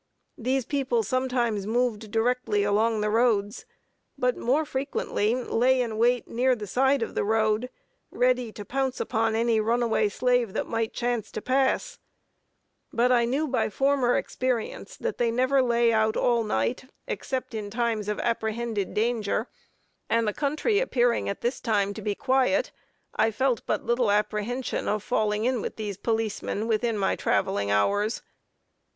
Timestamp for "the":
3.01-3.09, 6.55-6.65, 7.13-7.23, 20.27-20.33